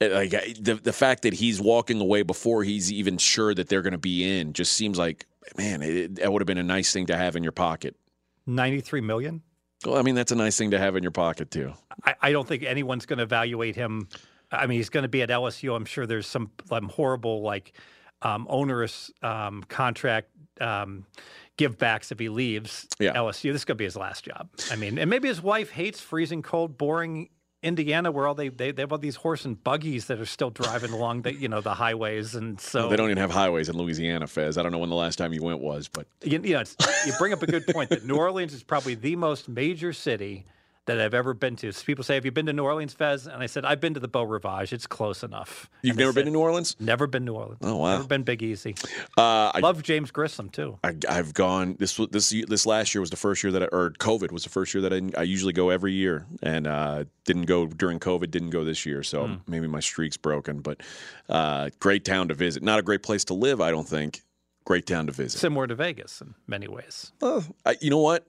[0.00, 3.82] uh, like the the fact that he's walking away before he's even sure that they're
[3.82, 6.92] going to be in just seems like man, it, that would have been a nice
[6.92, 7.96] thing to have in your pocket.
[8.46, 9.42] 93 million?
[9.84, 11.72] Well, I mean, that's a nice thing to have in your pocket too.
[12.04, 14.08] I, I don't think anyone's going to evaluate him.
[14.50, 15.74] I mean, he's going to be at LSU.
[15.74, 17.74] I'm sure there's some, some horrible, like,
[18.22, 21.04] um, onerous um, contract um,
[21.56, 23.14] give backs if he leaves Yeah.
[23.14, 23.52] LSU.
[23.52, 24.48] This could be his last job.
[24.70, 27.28] I mean, and maybe his wife hates freezing cold, boring
[27.60, 30.50] Indiana, where all they, they they have all these horse and buggies that are still
[30.50, 33.76] driving along the you know the highways, and so They don't even have highways in
[33.76, 34.56] Louisiana, Fez.
[34.56, 36.76] I don't know when the last time you went was, but you, you know, it's,
[37.04, 40.46] you bring up a good point that New Orleans is probably the most major city
[40.88, 41.70] that I've ever been to.
[41.72, 43.94] So people say, "Have you been to New Orleans, Fez?" And I said, "I've been
[43.94, 44.72] to the Beau Rivage.
[44.72, 46.76] It's close enough." you've And never been to New Orleans.
[46.80, 47.58] Never been to New Orleans.
[47.62, 47.92] Oh, wow.
[47.92, 48.74] Never been Big Easy.
[49.16, 50.78] Uh, I, Love James Grissom too.
[50.82, 51.76] I, I've gone.
[51.78, 54.50] This this this last year was the first year that I, or COVID was the
[54.50, 58.30] first year that I, I usually go every year, and uh, didn't go during COVID.
[58.30, 60.60] Didn't go this year, so maybe my streak's broken.
[60.60, 60.80] But
[61.28, 62.62] uh, great town to visit.
[62.62, 64.22] Not a great place to live, I don't think.
[64.64, 65.38] Great town to visit.
[65.38, 67.12] Similar to Vegas in many ways.
[67.64, 68.26] I, you know what?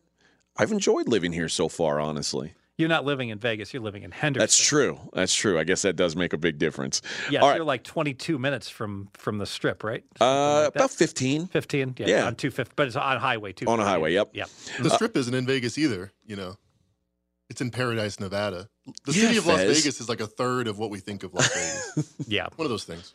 [0.59, 1.99] I've enjoyed living here so far.
[1.99, 3.73] Honestly, You're not living in Vegas.
[3.73, 4.41] You're living in Henderson.
[4.43, 4.99] that's true.
[5.13, 5.57] That's true.
[5.57, 7.01] I guess that does make a big difference.
[7.31, 7.55] Yes, All right.
[7.55, 10.03] you're like 22 minutes from from the Strip, right?
[10.21, 11.95] Uh, like about fifteen 15.
[11.97, 12.25] Yeah, yeah.
[12.27, 13.65] on 250, but it's on highway too.
[13.67, 14.13] on a highway.
[14.13, 14.31] Yep.
[14.33, 14.49] Yep.
[14.81, 16.57] The strip isn't in Vegas either, you know.
[17.49, 18.69] It's in Paradise, Nevada.
[19.05, 21.33] The Yeah, city of Las Vegas is like a third of what we think of
[21.33, 22.13] Las Vegas.
[22.27, 22.47] Yeah.
[22.57, 23.11] One of those things.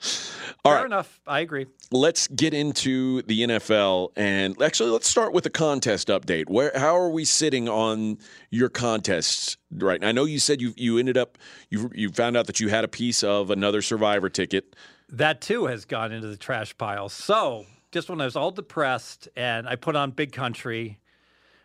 [0.65, 0.87] All Fair right.
[0.87, 1.21] enough.
[1.27, 1.67] I agree.
[1.91, 6.49] let's get into the NFL and actually let's start with the contest update.
[6.49, 8.19] Where how are we sitting on
[8.51, 10.09] your contests right now?
[10.09, 11.39] I know you said you you ended up
[11.71, 14.77] you you found out that you had a piece of another survivor ticket.
[15.09, 17.09] That too has gone into the trash pile.
[17.09, 20.99] So just when I was all depressed and I put on Big Country,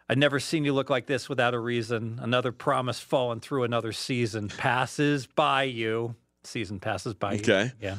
[0.08, 2.20] I'd never seen you look like this without a reason.
[2.22, 6.16] Another promise falling through another season passes by you.
[6.44, 7.40] Season passes by you.
[7.40, 7.72] Okay.
[7.82, 7.98] Yeah.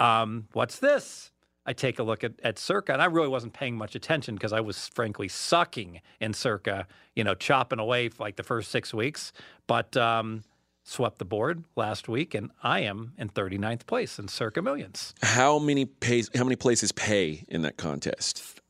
[0.00, 1.30] Um, what's this?
[1.66, 4.52] I take a look at, at Circa, and I really wasn't paying much attention because
[4.52, 8.94] I was frankly sucking in Circa, you know, chopping away for like the first six
[8.94, 9.32] weeks.
[9.66, 10.42] But um,
[10.84, 15.14] swept the board last week, and I am in 39th place in Circa Millions.
[15.22, 18.60] How many pays how many places pay in that contest?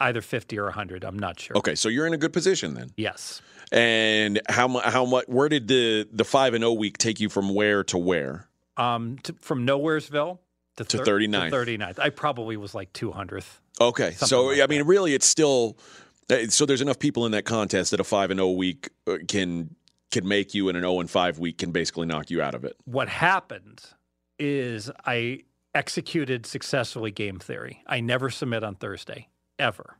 [0.00, 1.56] Either 50 or 100, I'm not sure.
[1.58, 2.90] Okay, so you're in a good position then.
[2.96, 3.42] Yes.
[3.72, 7.54] And how how much where did the the 5 and 0 week take you from
[7.54, 8.48] where to where?
[8.78, 10.38] Um, to, from Nowheresville
[10.84, 11.50] to, To thir- 39th.
[11.50, 11.98] To 39th.
[11.98, 13.60] I probably was like 200th.
[13.80, 15.78] Okay, so like I mean, really, it's still
[16.30, 16.66] uh, so.
[16.66, 19.74] There's enough people in that contest that a five and zero week uh, can
[20.10, 22.64] can make you, and an zero and five week can basically knock you out of
[22.64, 22.74] it.
[22.86, 23.82] what happened
[24.40, 27.82] is I executed successfully game theory.
[27.86, 29.28] I never submit on Thursday,
[29.60, 29.96] ever.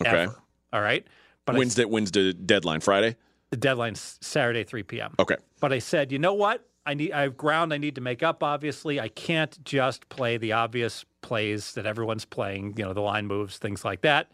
[0.00, 0.22] Okay.
[0.24, 0.36] Ever.
[0.72, 1.04] All right.
[1.44, 2.80] But I- when's the when's the deadline?
[2.80, 3.16] Friday.
[3.50, 5.14] the deadline's Saturday, 3 p.m.
[5.18, 5.36] Okay.
[5.60, 6.64] But I said, you know what?
[6.86, 8.98] I need I have ground I need to make up, obviously.
[9.00, 13.58] I can't just play the obvious plays that everyone's playing, you know, the line moves,
[13.58, 14.30] things like that.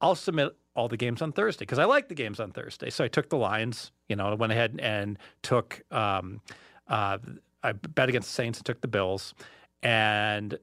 [0.00, 2.90] I'll submit all the games on Thursday because I like the games on Thursday.
[2.90, 6.40] So I took the lines, you know, I went ahead and took um
[6.86, 7.18] uh
[7.62, 9.34] I bet against the Saints and took the Bills.
[9.82, 10.58] And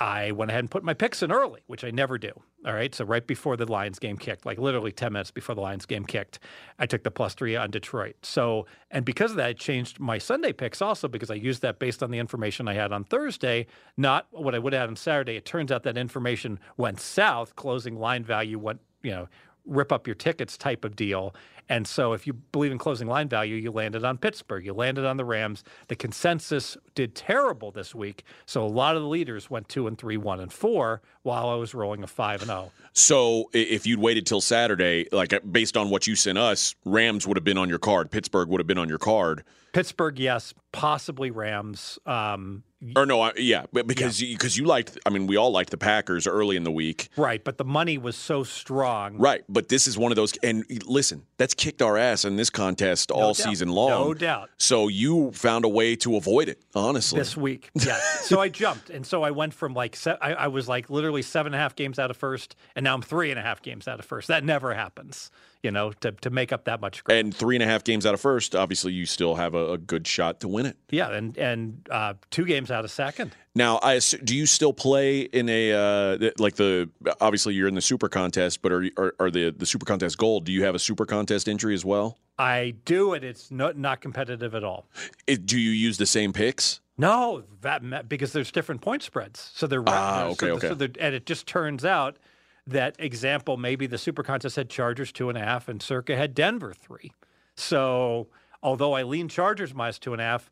[0.00, 2.32] I went ahead and put my picks in early, which I never do.
[2.64, 2.94] All right.
[2.94, 6.06] So right before the Lions game kicked, like literally 10 minutes before the Lions game
[6.06, 6.38] kicked,
[6.78, 8.16] I took the plus three on Detroit.
[8.22, 11.78] So, and because of that, I changed my Sunday picks also because I used that
[11.78, 13.66] based on the information I had on Thursday,
[13.98, 15.36] not what I would have had on Saturday.
[15.36, 19.28] It turns out that information went south, closing line value went, you know,
[19.70, 21.34] rip up your tickets type of deal.
[21.70, 25.06] And so if you believe in closing line value, you landed on Pittsburgh, you landed
[25.06, 25.62] on the Rams.
[25.86, 28.24] The consensus did terrible this week.
[28.44, 31.54] So a lot of the leaders went two and three, one and four, while I
[31.54, 32.72] was rolling a five and oh.
[32.92, 37.26] So if you'd waited till Saturday, like uh, based on what you sent us, Rams
[37.28, 38.10] would have been on your card.
[38.10, 39.44] Pittsburgh would have been on your card.
[39.72, 42.00] Pittsburgh, yes, possibly Rams.
[42.04, 42.64] Um,
[42.96, 44.98] Or no, I, yeah, because you because you liked.
[45.04, 47.10] I mean, we all liked the Packers early in the week.
[47.16, 49.18] right, but the money was so strong.
[49.18, 50.32] Right, but this is one of those.
[50.42, 53.36] And listen, that's kicked our ass in this contest all doubt.
[53.36, 53.90] season long.
[53.90, 54.48] No doubt.
[54.56, 57.18] So you found a way to avoid it, honestly.
[57.18, 57.70] this week.
[57.90, 58.26] Yes.
[58.28, 61.22] so I jumped, and so I went from like se- I, I was like literally
[61.22, 63.60] seven and a half games out of first, and now I'm three and a half
[63.60, 64.28] games out of first.
[64.28, 65.30] That never happens,
[65.62, 67.18] you know, to to make up that much ground.
[67.20, 69.78] and three and a half games out of first, obviously you still have a, a
[69.78, 70.76] good shot to win it.
[70.90, 73.32] yeah, and and uh, two games out of second.
[73.54, 76.88] Now, I do you still play in a uh, like the
[77.20, 80.44] obviously you're in the super contest, but are, are are the the super contest gold?
[80.44, 82.16] Do you have a super contest entry as well?
[82.38, 83.22] I do it.
[83.24, 84.86] It's not not competitive at all.
[85.26, 86.80] It, do you use the same picks?
[86.96, 89.50] No, that because there's different point spreads.
[89.54, 90.68] So they're Ah, so okay, the- okay.
[90.68, 92.18] So they're- and it just turns out
[92.66, 96.34] that example maybe the super contest had Chargers two and a half and Circa had
[96.34, 97.12] Denver three.
[97.56, 98.28] So
[98.62, 100.50] although I lean Chargers minus two and a half,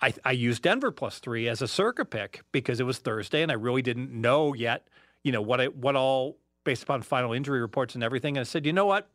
[0.00, 3.50] I, I used Denver plus three as a Circa pick because it was Thursday and
[3.50, 4.88] I really didn't know yet,
[5.22, 8.36] you know what I what all based upon final injury reports and everything.
[8.36, 9.08] And I said, you know what,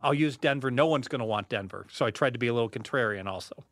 [0.00, 0.70] I'll use Denver.
[0.70, 3.64] No one's going to want Denver, so I tried to be a little contrarian also.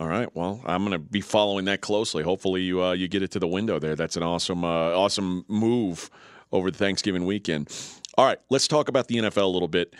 [0.00, 0.28] All right.
[0.34, 2.22] Well, I'm going to be following that closely.
[2.22, 3.96] Hopefully, you uh, you get it to the window there.
[3.96, 6.10] That's an awesome uh, awesome move
[6.52, 7.68] over the Thanksgiving weekend.
[8.16, 9.94] All right, let's talk about the NFL a little bit.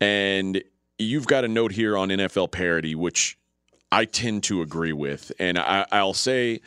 [0.00, 0.62] And
[0.98, 3.38] you've got a note here on NFL parity, which
[3.90, 5.32] I tend to agree with.
[5.38, 6.60] And I, I'll say,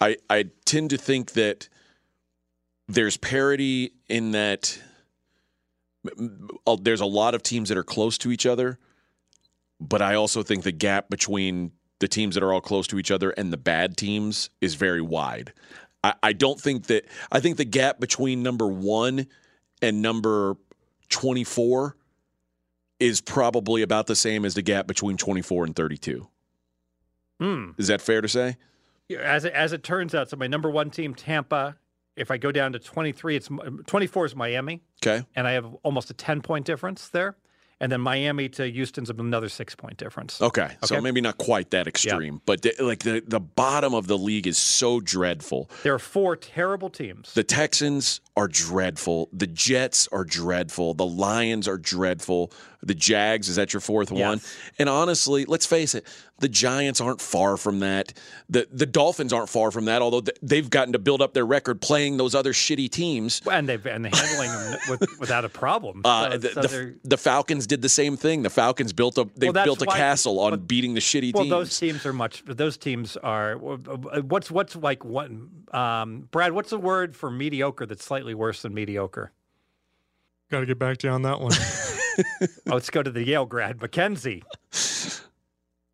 [0.00, 1.68] I I tend to think that
[2.88, 4.78] there's parity in that
[6.80, 8.78] there's a lot of teams that are close to each other
[9.88, 13.10] but I also think the gap between the teams that are all close to each
[13.10, 15.52] other and the bad teams is very wide.
[16.04, 19.26] I, I don't think that I think the gap between number one
[19.80, 20.56] and number
[21.08, 21.96] twenty four
[23.00, 26.28] is probably about the same as the gap between twenty four and thirty two.
[27.40, 27.70] Hmm.
[27.78, 28.56] Is that fair to say?
[29.08, 31.76] Yeah, as it, as it turns out, so my number one team, Tampa.
[32.14, 33.48] If I go down to 23, it's
[33.86, 35.24] 24 is Miami, Okay.
[35.34, 37.36] and I have almost a 10 point difference there.
[37.82, 40.40] And then Miami to Houston's another six point difference.
[40.40, 40.70] Okay.
[40.84, 41.02] So Okay.
[41.02, 44.56] maybe not quite that extreme, but the, like the, the bottom of the league is
[44.56, 45.68] so dreadful.
[45.82, 47.34] There are four terrible teams.
[47.34, 49.28] The Texans are dreadful.
[49.32, 50.94] The Jets are dreadful.
[50.94, 52.50] The Lions are dreadful.
[52.84, 54.40] The Jags is that your fourth one?
[54.76, 56.04] And honestly, let's face it,
[56.40, 58.12] the Giants aren't far from that.
[58.48, 60.02] The the Dolphins aren't far from that.
[60.02, 63.40] Although they've gotten to build up their record playing those other shitty teams.
[63.48, 66.00] and they've and they're handling them with, without a problem.
[66.04, 68.42] Uh, So- the, so the, the Falcons did the same thing.
[68.42, 71.34] The Falcons built up they Well, built a why- castle on but- beating the shitty
[71.34, 71.50] well, teams.
[71.52, 72.42] those teams are much.
[72.46, 73.56] Those teams are.
[73.58, 75.30] What's what's like what?
[75.72, 79.32] Um, Brad, what's the word for mediocre that's slightly worse than mediocre?
[80.50, 81.52] Got to get back to you on that one.
[82.68, 84.42] Oh, let's go to the Yale grad, Mackenzie.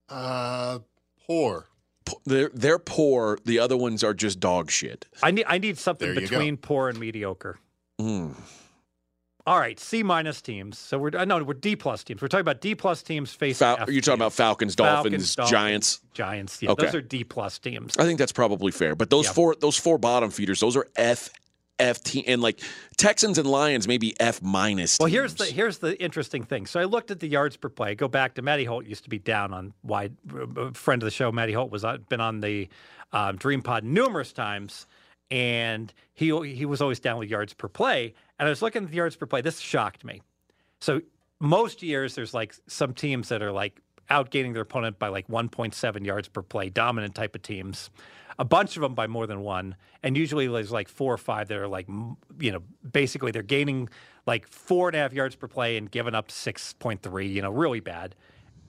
[0.08, 0.80] Uh,
[1.26, 1.66] poor.
[2.24, 3.38] they're they're poor.
[3.44, 5.06] The other ones are just dog shit.
[5.22, 6.38] I need I need something There you go.
[6.38, 7.58] between poor and mediocre.
[8.00, 8.34] Mm.
[9.46, 10.76] All right, C minus teams.
[10.78, 12.20] So we're uh, no, we're D plus teams.
[12.20, 13.58] We're talking about D plus teams facing.
[13.64, 14.32] Fal- F you're talking about.
[14.32, 16.00] Falcons, Dolphins, Falcons, Dolphins, Giants.
[16.14, 16.62] Giants.
[16.62, 16.86] Yeah, Okay.
[16.86, 17.96] those are D plus teams.
[17.96, 18.94] I think that's probably fair.
[18.96, 19.32] But those Yeah.
[19.34, 21.30] four those four bottom feeders, those are F
[21.78, 22.60] F team and like
[22.96, 24.98] Texans and Lions maybe F minus.
[24.98, 26.66] Well, here's the here's the interesting thing.
[26.66, 27.94] So I looked at the yards per play.
[27.94, 30.16] Go back to Matty Holt used to be down on wide.
[30.56, 32.68] A friend of the show, Matty Holt was on, been on the
[33.12, 34.86] um, Dream Pod numerous times,
[35.30, 38.14] and he he was always down with yards per play.
[38.38, 39.40] And I was looking at the yards per play.
[39.40, 40.22] This shocked me.
[40.80, 41.00] So
[41.40, 43.80] most years there's like some teams that are like
[44.10, 47.90] outgaining their opponent by like 1.7 yards per play, dominant type of teams.
[48.38, 51.48] A bunch of them by more than one, and usually there's like four or five
[51.48, 51.88] that are like,
[52.38, 53.88] you know, basically they're gaining
[54.26, 57.80] like four and a half yards per play and giving up 6.3, you know, really
[57.80, 58.14] bad.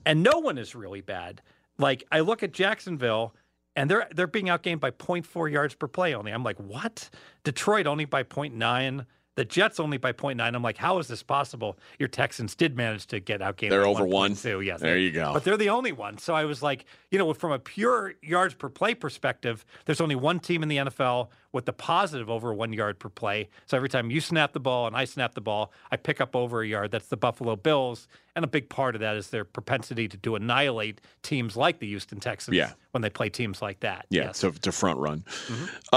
[0.04, 1.40] And no one is really bad.
[1.78, 3.34] Like I look at Jacksonville,
[3.76, 6.32] and they're they're being outgained by 0.4 yards per play only.
[6.32, 7.08] I'm like, what?
[7.44, 9.06] Detroit only by 0.9.
[9.36, 10.40] The Jets only by 0.9.
[10.54, 11.78] I'm like, how is this possible?
[11.98, 13.70] Your Texans did manage to get outgained.
[13.70, 14.32] They're over one?
[14.32, 14.80] 1.2, Yes.
[14.80, 15.32] There you go.
[15.32, 16.18] But they're the only one.
[16.18, 20.16] So I was like, you know, from a pure yards per play perspective, there's only
[20.16, 23.48] one team in the NFL with the positive over one yard per play.
[23.66, 26.34] So every time you snap the ball and I snap the ball, I pick up
[26.34, 26.90] over a yard.
[26.90, 28.08] That's the Buffalo Bills.
[28.36, 31.86] And a big part of that is their propensity to, to annihilate teams like the
[31.88, 32.72] Houston Texans Yeah.
[32.90, 34.06] when they play teams like that.
[34.10, 34.40] Yeah, Yes.
[34.40, 35.20] to, to front run.
[35.46, 35.64] Mm-hmm.
[35.92, 35.96] Uh,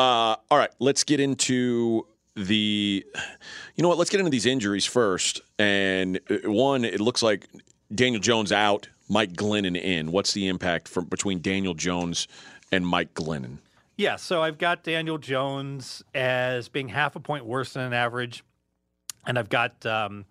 [0.50, 3.06] all right, let's get into the.
[3.76, 3.98] You know what?
[3.98, 5.42] Let's get into these injuries first.
[5.60, 7.48] And uh, one, it looks like
[7.94, 10.12] Daniel Jones out, Mike Glennon in.
[10.12, 12.28] What's the impact from between Daniel Jones
[12.72, 13.58] and Mike Glennon?
[13.98, 18.44] Yeah, so I've got Daniel Jones as being half a point worse than an average,
[19.28, 20.26] and I've got um,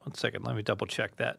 [0.00, 0.44] one second.
[0.44, 1.38] Let me double check that.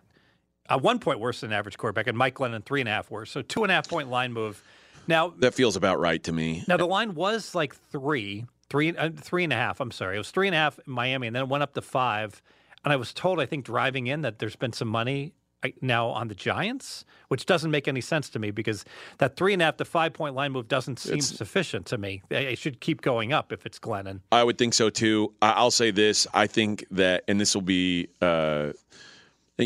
[0.68, 3.12] Uh, one point worse than an average quarterback, and Mike Glennon three and a half
[3.12, 3.30] worse.
[3.30, 4.64] So two and a half point line move.
[5.08, 6.64] Now, That feels about right to me.
[6.68, 9.80] now the line was like three, three, uh, three and a half.
[9.82, 11.74] I'm sorry, it was three and a half in Miami, and then it went up
[11.74, 12.42] to five.
[12.84, 15.34] And I was told, I think, driving in that there's been some money
[15.82, 18.84] now on the Giants, which doesn't make any sense to me because
[19.20, 21.98] that three and a half to five point line move doesn't seem It's- sufficient to
[22.00, 22.24] me.
[22.32, 24.22] It it should keep going up if it's Glennon.
[24.32, 25.34] I would think so too.
[25.42, 28.72] I- I'll say this: I think that, and this will be, uh,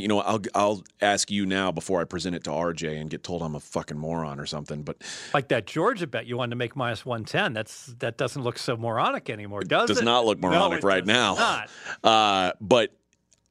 [0.01, 3.23] you know, I'll I'll ask you now before I present it to RJ and get
[3.23, 4.83] told I'm a fucking moron or something.
[4.83, 4.97] But
[5.33, 7.53] Like that Georgia bet you wanted to make minus one ten.
[7.53, 10.01] That's that doesn't look so moronic anymore, does does it?
[10.01, 11.35] Does not look No, moronic it right now.
[11.35, 11.69] Not.
[12.03, 12.91] Uh, but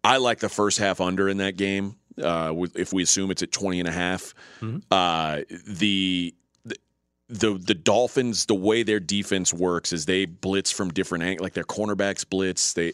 [0.03, 1.97] I like the first half under in that game.
[2.23, 4.35] Uh, if we assume it's at 20 and a half.
[4.61, 4.79] Mm-hmm.
[4.91, 6.77] uh, the, the
[7.29, 11.55] the the Dolphins, the way their defense works is they blitz from different angles, like
[11.55, 12.75] their cornerbacks blitz.
[12.75, 12.93] They,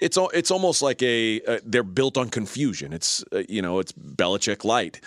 [0.00, 2.92] it's it's almost like a uh, they're built on confusion.
[2.92, 5.00] It's uh, you know it's Belichick light,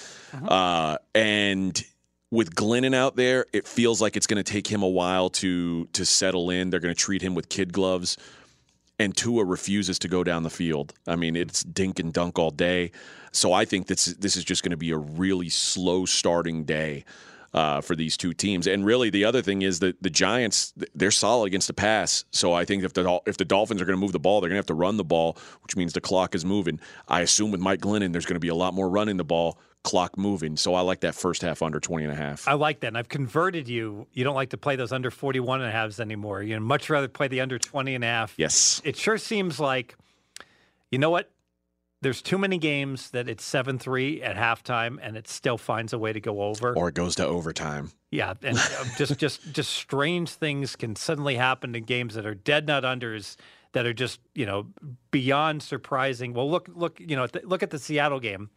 [0.47, 1.83] uh, and
[2.31, 5.85] with Glennon out there, it feels like it's going to take him a while to
[5.93, 6.69] to settle in.
[6.69, 8.17] They're going to treat him with kid gloves
[8.99, 10.93] and Tua refuses to go down the field.
[11.07, 12.91] I mean, it's dink and dunk all day.
[13.31, 17.05] So I think this this is just going to be a really slow starting day
[17.53, 18.67] uh, for these two teams.
[18.67, 22.25] And really, the other thing is that the Giants they're solid against the pass.
[22.31, 24.49] So I think if the if the Dolphins are going to move the ball, they're
[24.49, 26.79] going to have to run the ball, which means the clock is moving.
[27.07, 29.59] I assume with Mike Glennon, there's going to be a lot more running the ball,
[29.83, 30.57] clock moving.
[30.57, 32.47] So I like that first half under 20 and a half.
[32.47, 32.87] I like that.
[32.87, 34.07] And I've converted you.
[34.11, 36.43] You don't like to play those under 41 and a halves anymore.
[36.43, 38.33] You'd much rather play the under 20 and a half.
[38.37, 38.81] yes.
[38.83, 39.95] It sure seems like,
[40.91, 41.31] you know what?
[42.01, 45.97] There's too many games that it's 7 3 at halftime and it still finds a
[45.97, 46.75] way to go over.
[46.77, 47.91] Or it goes to overtime.
[48.11, 52.35] Yeah, and uh, just just just strange things can suddenly happen in games that are
[52.35, 53.35] dead nut unders
[53.73, 54.67] that are just you know
[55.11, 56.33] beyond surprising.
[56.33, 58.49] Well, look look you know at the, look at the Seattle game,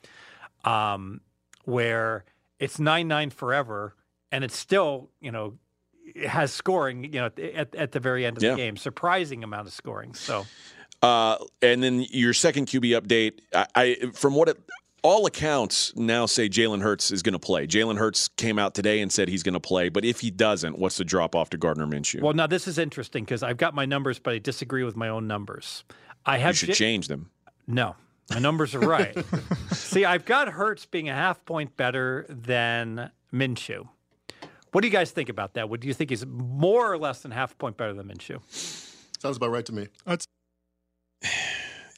[0.64, 1.20] um,
[1.64, 2.24] where
[2.58, 3.96] it's nine nine forever,
[4.30, 5.54] and it's still you know
[6.26, 8.50] has scoring you know at, the- at, at the very end of Yeah.
[8.50, 10.14] the game, surprising amount of scoring.
[10.14, 10.46] So
[11.02, 14.58] Uh, and then your second QB update, I, I from what it,
[15.02, 17.66] all accounts now say Jalen Hurts is going to play.
[17.66, 20.78] Jalen Hurts came out today and said he's going to play, but if he doesn't,
[20.78, 22.20] what's the drop off to Gardner Minshew?
[22.20, 25.08] well, now this is interesting because I've got my numbers, but I disagree with my
[25.08, 25.84] own numbers.
[26.26, 27.30] I you have should Ja- change them.
[27.66, 27.96] No,
[28.30, 29.16] My numbers are right.
[29.72, 33.88] See, I've got Hurts being a half point better than Minshew.
[34.72, 35.68] What do you guys think about that?
[35.70, 38.40] Would you think he's more or less than half a point better than Minshew?
[39.20, 39.88] Sounds about right to me.
[40.04, 40.26] That's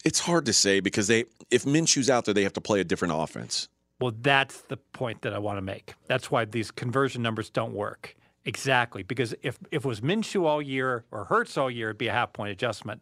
[0.05, 2.85] It's hard to say because they if Minshew's out there, they have to play a
[2.85, 3.69] different offense.
[4.01, 5.95] Well, that's the point that I want to make.
[6.09, 8.17] That's why these conversion numbers don't work.
[8.45, 9.05] Exactly.
[9.05, 12.13] Because if, if it was Minshew all year or Hurts all year, it'd be a
[12.13, 13.01] half point adjustment.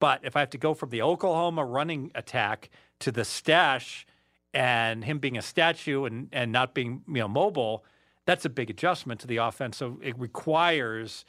[0.00, 4.06] But if I have to go from the Oklahoma running attack to the stash
[4.52, 7.84] and him being a statue and, and not being you know mobile,
[8.24, 9.76] that's a big adjustment to the offense.
[9.76, 11.24] So it requires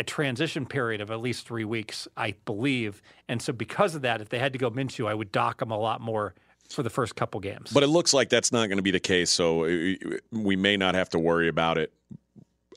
[0.00, 3.02] a transition period of at least three weeks, I believe.
[3.28, 5.70] And so because of that, if they had to go Minshew, I would dock him
[5.70, 6.34] a lot more
[6.70, 7.70] for the first couple games.
[7.70, 9.94] But it looks like that's not going to be the case, so uh,
[10.32, 11.92] we may not have to worry about it.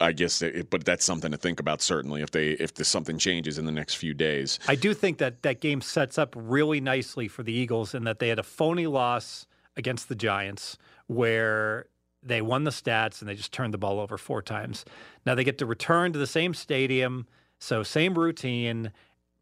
[0.02, 3.60] I guess, it, but that's something to think about certainly if they if something changes
[3.60, 4.60] in the next few days.
[4.68, 8.18] I do think that that game sets up really nicely for the Eagles in that
[8.18, 9.46] they had a phony loss
[9.78, 11.86] against the Giants where
[12.26, 14.86] they won the stats and they just turned the ball over four times.
[15.26, 17.28] Now they get to return to the same stadium,
[17.60, 18.92] so same routine,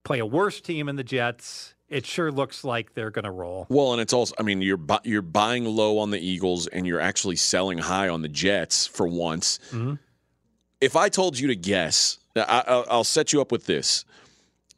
[0.04, 1.76] play a worse team in the Jets.
[1.90, 3.68] It sure looks like they're going to roll.
[3.70, 6.88] Well, and it's also, I mean, you're bu- you're buying low on the Eagles and
[6.88, 9.60] you're actually selling high on the Jets for once.
[9.72, 9.96] Mm-hmm.
[10.80, 14.06] If I told you to guess, I, I'll, I'll set you up with this: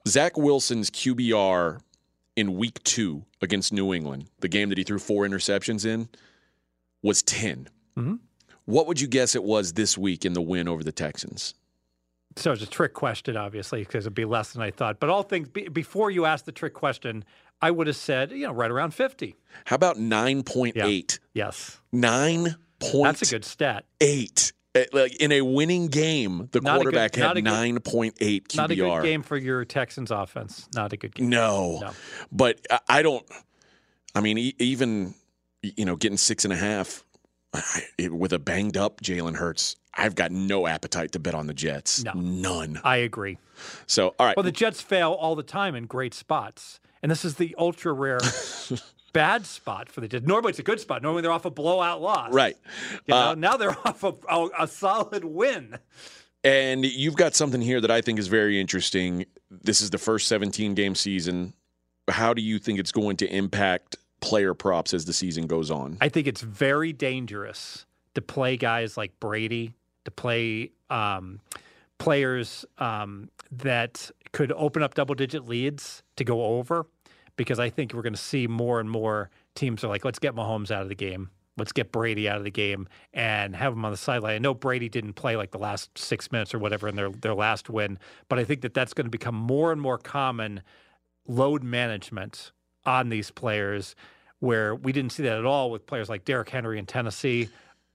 [0.07, 1.79] Zach Wilson's QBR
[2.35, 6.09] in Week Two against New England, the game that he threw four interceptions in,
[7.03, 8.19] was 10 Mhm.
[8.65, 11.53] What would you guess it was this week in the win over the Texans?
[12.35, 14.99] So it's a trick question, obviously, because it'd be less than I thought.
[14.99, 17.23] But all things be, before you asked the trick question,
[17.61, 19.35] I would have said, you know, right around 50.
[19.65, 21.19] How about nine point eight?
[21.33, 21.79] Yes.
[21.91, 23.85] Nine point That's a good stat.
[24.01, 24.51] eight.
[24.75, 28.47] Uh, Like in a winning game, the Not a good- quarterback had nine point eight
[28.49, 28.57] QBR.
[28.57, 30.67] Not a good game for your Texans offense.
[30.73, 31.29] Not a good game.
[31.29, 31.79] No.
[31.81, 31.91] No.
[32.31, 33.25] but I- don't.
[34.15, 35.13] I mean, even
[35.61, 37.05] you know, getting six and a half
[37.53, 41.47] I, it, with a banged up Jalen Hurts, I've got no appetite to bet on
[41.47, 42.03] the Jets.
[42.03, 42.13] No.
[42.13, 42.81] None.
[42.83, 43.37] I agree.
[43.85, 44.35] So, all right.
[44.35, 46.79] Well, the Jets fail all the time in great spots.
[47.01, 48.19] And this is the ultra rare
[49.13, 50.25] bad spot for the Jets.
[50.25, 51.01] Normally it's a good spot.
[51.03, 52.31] Normally they're off a blowout loss.
[52.33, 52.55] right.
[52.91, 55.77] You know, Uh, now they're off a, a, a solid win.
[56.43, 59.25] And you've got something here that I think is very interesting.
[59.49, 61.53] This is the first 17 game season.
[62.09, 65.97] How do you think it's going to impact player props as the season goes on?
[66.01, 69.73] I think it's very dangerous to play guys like Brady,
[70.05, 71.39] to play um,
[71.97, 76.85] players um, that could open up double digit leads to go over,
[77.35, 80.35] because I think we're going to see more and more teams are like, let's get
[80.35, 81.29] Mahomes out of the game.
[81.55, 84.33] Let's get Brady out of the game and have him on the sideline.
[84.33, 87.35] I know Brady didn't play like the last six minutes or whatever in their, their
[87.35, 90.63] last win, but I think that that's going to become more and more common
[91.27, 92.51] load management
[92.85, 93.95] on these players
[94.39, 97.49] where we didn't see that at all with players like Derrick Henry in Tennessee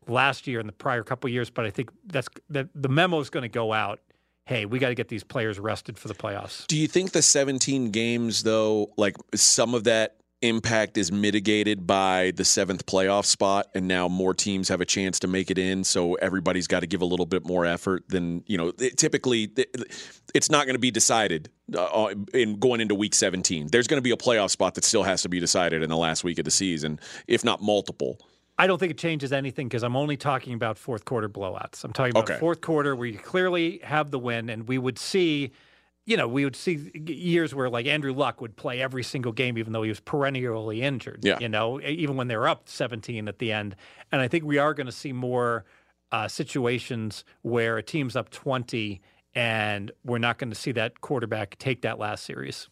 [0.07, 1.51] last year and the prior couple years.
[1.51, 4.01] But I think that's that the memo is going to go out.
[4.47, 6.66] Hey, we got to get these players rested for the playoffs.
[6.68, 12.32] Do you think the 17 games, though, like some of that impact is mitigated by
[12.36, 15.84] the seventh playoff spot, and now more teams have a chance to make it in?
[15.84, 19.51] So everybody's got to give a little bit more effort than, you know, it- typically
[19.57, 19.93] it-
[20.34, 23.68] it's not going to be decided uh, in going into week 17.
[23.72, 25.97] There's going to be a playoff spot that still has to be decided in the
[25.97, 28.18] last week of the season, if not multiple.
[28.61, 31.84] I don't think it changes anything because I'm only talking about fourth quarter blowouts.
[31.84, 32.39] I'm talking about Okay.
[32.41, 35.53] fourth quarter where you clearly have the win, and we would see,
[36.09, 39.59] you know, we would see years where like Andrew Luck would play every single game,
[39.59, 41.22] even though he was perennially injured.
[41.22, 41.36] Yeah.
[41.38, 43.76] You know, even when they were up 17 at the end.
[44.11, 45.66] And I think we are going to see more
[46.11, 49.02] uh, situations where a team's up 20
[49.39, 52.68] and we're not going to see that quarterback take that last series.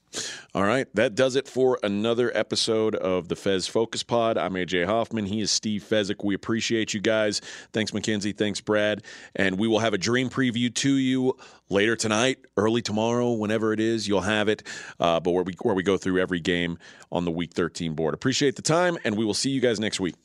[0.52, 4.36] All right, that does it for another episode of the Fez Focus Pod.
[4.36, 5.26] I'm AJ Hoffman.
[5.26, 6.24] He is Steve Fezzik.
[6.24, 7.40] We appreciate you guys.
[7.72, 8.32] Thanks, Mackenzie.
[8.32, 9.04] Thanks, Brad.
[9.36, 11.36] And we will have a dream preview to you
[11.68, 14.08] later tonight, early tomorrow, whenever it is.
[14.08, 14.64] You'll have it.
[14.98, 16.78] Uh, but where we where we go through every game
[17.12, 18.12] on the Week 13 board.
[18.12, 20.16] Appreciate the time, and we will see you guys next week.